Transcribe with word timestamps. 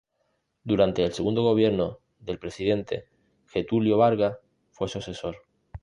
Durante 0.63 1.03
el 1.05 1.13
segundo 1.13 1.43
gobierno 1.43 1.99
del 2.17 2.39
presidente 2.39 3.05
Getúlio 3.45 3.99
Vargas, 3.99 4.39
fue 4.71 4.87
su 4.89 4.97
asesor. 4.97 5.37